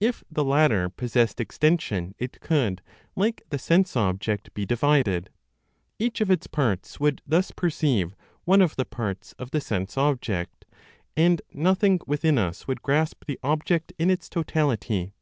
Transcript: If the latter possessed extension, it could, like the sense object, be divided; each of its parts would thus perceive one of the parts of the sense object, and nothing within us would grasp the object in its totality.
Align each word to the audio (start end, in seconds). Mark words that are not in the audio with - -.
If 0.00 0.24
the 0.30 0.42
latter 0.42 0.88
possessed 0.88 1.38
extension, 1.38 2.14
it 2.18 2.40
could, 2.40 2.80
like 3.14 3.42
the 3.50 3.58
sense 3.58 3.94
object, 3.94 4.54
be 4.54 4.64
divided; 4.64 5.28
each 5.98 6.22
of 6.22 6.30
its 6.30 6.46
parts 6.46 6.98
would 6.98 7.20
thus 7.26 7.50
perceive 7.50 8.16
one 8.46 8.62
of 8.62 8.76
the 8.76 8.86
parts 8.86 9.32
of 9.38 9.50
the 9.50 9.60
sense 9.60 9.98
object, 9.98 10.64
and 11.14 11.42
nothing 11.52 12.00
within 12.06 12.38
us 12.38 12.66
would 12.66 12.80
grasp 12.80 13.26
the 13.26 13.38
object 13.42 13.92
in 13.98 14.08
its 14.08 14.30
totality. 14.30 15.12